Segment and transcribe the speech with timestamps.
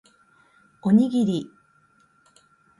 [0.81, 1.51] おにぎり